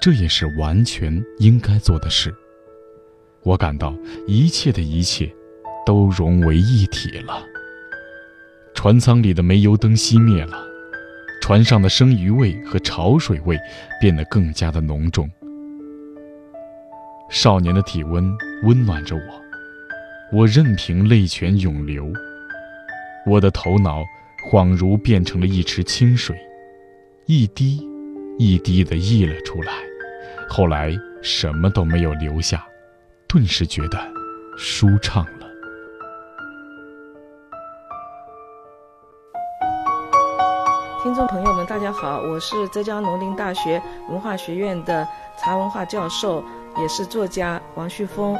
[0.00, 2.34] 这也是完全应该做的事。
[3.42, 3.94] 我感到
[4.26, 5.32] 一切的一切
[5.86, 7.40] 都融为一体了。
[8.74, 10.58] 船舱里的煤油灯熄灭了，
[11.40, 13.56] 船上的生鱼味和潮水味
[14.00, 15.30] 变得更加的浓重。
[17.30, 19.22] 少年的体温温暖着我，
[20.32, 22.12] 我任凭泪泉涌流。
[23.24, 24.02] 我的头脑
[24.42, 26.36] 恍如变成了一池清水，
[27.26, 27.88] 一滴
[28.38, 29.72] 一滴地溢了出来。
[30.48, 32.66] 后来什么都没有留下，
[33.28, 33.98] 顿时觉得
[34.58, 35.46] 舒畅了。
[41.04, 45.06] 听众朋友们，大家好，我是浙江农林大学文化学院的
[45.38, 46.44] 茶文化教授，
[46.78, 48.36] 也是作家王旭峰。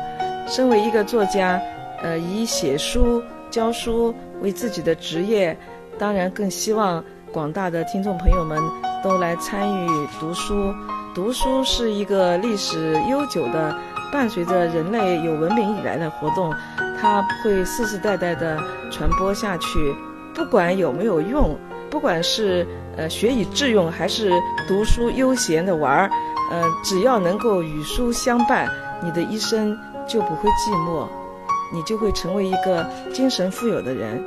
[0.49, 1.63] 身为一个作家，
[2.03, 5.57] 呃，以写书、教书为自己的职业，
[5.99, 8.59] 当然更希望广大的听众朋友们
[9.03, 10.75] 都来参与读书。
[11.15, 13.77] 读书是一个历史悠久的、
[14.11, 16.55] 伴随着人类有文明以来的活动，
[17.01, 18.59] 它会世世代代的
[18.91, 19.95] 传播下去。
[20.35, 21.55] 不管有没有用，
[21.91, 22.67] 不管是
[22.97, 24.33] 呃学以致用，还是
[24.67, 26.11] 读书悠闲的玩儿，
[26.51, 28.67] 呃，只要能够与书相伴，
[29.03, 29.79] 你的一生
[30.09, 31.07] 就不会寂寞，
[31.71, 34.25] 你就会成为一个精神富有的人。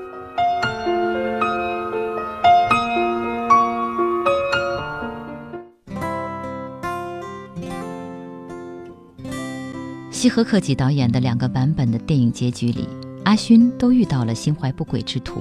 [10.26, 12.89] 西河克己导演的两个版本的电影结局里，
[13.26, 15.39] 阿勋都遇到了心怀不轨之徒，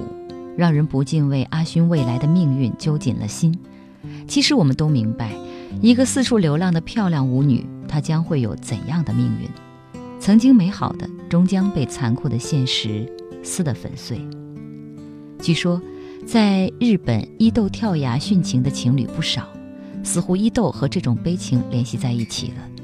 [0.55, 3.57] 让人不禁为阿勋未来的命运揪紧了心。
[4.27, 5.31] 其实我们都明白，
[5.81, 9.49] 一个四处流浪的漂亮舞女，她将会有怎样的命运？
[10.19, 13.11] 曾经美好的，终将被残酷的现实
[13.41, 14.21] 撕得粉碎。
[15.41, 15.81] 据说，
[16.27, 19.47] 在日本伊豆跳崖殉情的情侣不少，
[20.03, 22.74] 似乎伊豆和这种悲情联系在一起了。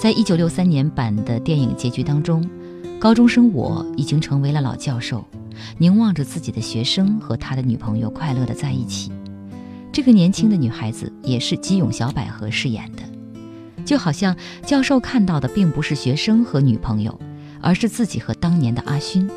[0.00, 2.48] 在一九六三年版的电影结局当中，
[2.98, 5.22] 高中生我已经成为了老教授，
[5.76, 9.12] 凝望着自己的学生和他的女朋友快乐的在一起。
[9.92, 13.02] 这个年轻的女孩子也是吉永小百合饰演的，
[13.84, 14.34] 就好像
[14.64, 17.20] 教授看到的并不是学生和女朋友，
[17.60, 19.28] 而是自己和当年的阿勋。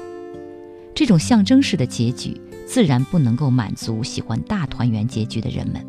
[0.95, 5.85] 这种象征式的结局，自然不能够满足喜欢大团圆结局的人们。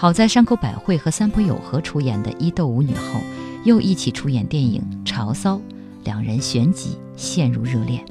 [0.00, 3.20] 好在山口百惠和三浦友和出演的《伊豆舞女》后，
[3.64, 5.56] 又一起出演电影《潮骚》，
[6.04, 8.02] 两人旋即陷入热恋。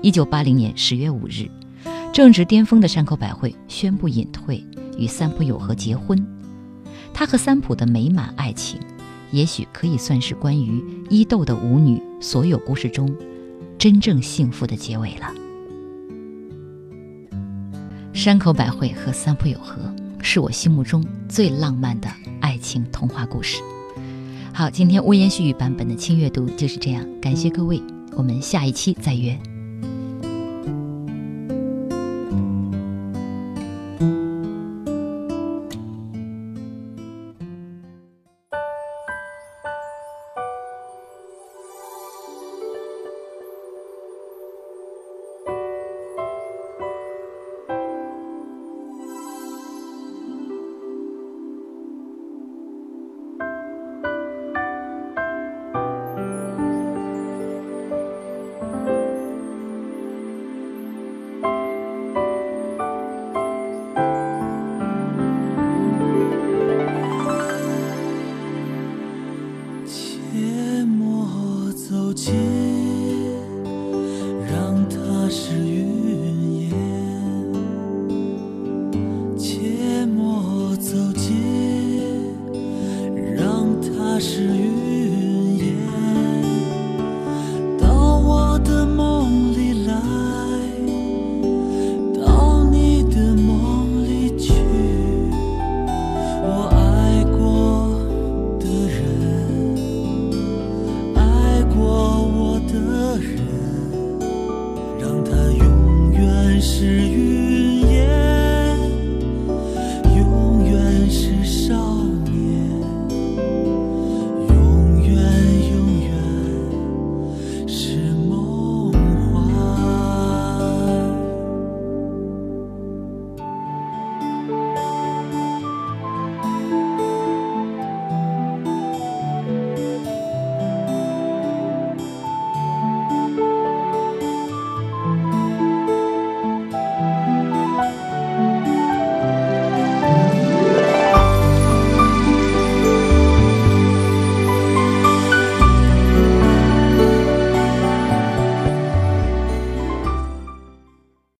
[0.00, 1.50] 一九八零年十月五日，
[2.12, 4.64] 正值巅峰的山口百惠宣布隐退，
[4.96, 6.24] 与三浦友和结婚。
[7.12, 8.78] 她和三浦的美满爱情，
[9.32, 10.80] 也许可以算是关于
[11.10, 13.12] 伊豆的舞女所有故事中
[13.76, 15.34] 真正幸福的结尾了。
[18.12, 19.92] 山口百惠和三浦友和。
[20.26, 22.08] 是我心目中最浪漫的
[22.40, 23.62] 爱情童话故事。
[24.52, 27.80] 好，今天微言絮语版本的轻阅读就是这样，感谢各位，
[28.16, 29.38] 我们下一期再约。